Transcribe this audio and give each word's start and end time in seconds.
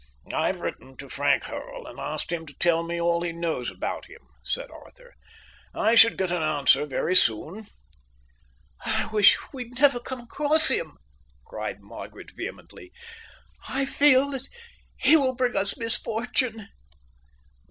"I've 0.33 0.61
written 0.61 0.97
to 0.97 1.07
Frank 1.07 1.43
Hurrell 1.43 1.85
and 1.85 1.99
asked 1.99 2.31
him 2.31 2.47
to 2.47 2.55
tell 2.55 2.81
me 2.81 2.99
all 2.99 3.21
he 3.21 3.31
knows 3.31 3.69
about 3.69 4.07
him," 4.07 4.21
said 4.41 4.71
Arthur. 4.71 5.13
"I 5.75 5.93
should 5.93 6.17
get 6.17 6.31
an 6.31 6.41
answer 6.41 6.87
very 6.87 7.15
soon." 7.15 7.67
"I 8.83 9.05
wish 9.13 9.37
we'd 9.53 9.79
never 9.79 9.99
come 9.99 10.19
across 10.21 10.69
him," 10.69 10.97
cried 11.45 11.81
Margaret 11.81 12.31
vehemently. 12.35 12.91
"I 13.69 13.85
feel 13.85 14.31
that 14.31 14.47
he 14.97 15.15
will 15.17 15.35
bring 15.35 15.55
us 15.55 15.77
misfortune." 15.77 16.69